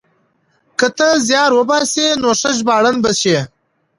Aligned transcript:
که 0.79 0.87
ته 0.97 1.07
زيار 1.27 1.51
وباسې 1.55 2.05
نو 2.21 2.29
ښه 2.39 2.51
ژباړن 2.57 2.95
به 3.03 3.11
شې. 3.21 3.37